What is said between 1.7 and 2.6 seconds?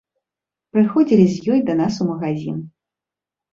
нас у магазін.